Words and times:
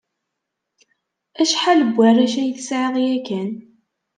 Acḥal 1.41 1.79
n 1.87 1.91
warrac 1.95 2.33
ay 2.41 2.51
tesɛiḍ 2.57 2.95
yakan? 3.05 3.49